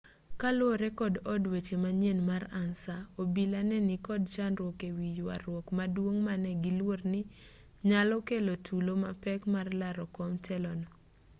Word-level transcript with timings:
kaluwore 0.41 0.89
kod 0.99 1.13
od 1.33 1.43
weche 1.53 1.75
manyien 1.83 2.19
mar 2.29 2.43
ansa 2.61 2.95
obila 3.21 3.59
ne 3.69 3.77
nikod 3.89 4.21
chandruok 4.33 4.79
e 4.89 4.89
wi 4.97 5.07
yuaruok 5.17 5.65
maduong' 5.77 6.19
mane 6.27 6.51
giluor 6.63 6.99
ni 7.11 7.21
nyalo 7.89 8.17
kelo 8.27 8.53
tulo 8.65 8.93
mapek 9.03 9.41
mar 9.53 9.67
laro 9.81 10.05
kom 10.15 10.31
telo 10.45 10.71
no 10.81 10.87